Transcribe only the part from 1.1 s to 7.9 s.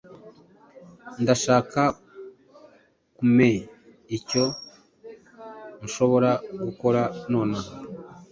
Ndashaka kumea icyo nshobora gukora nonaha.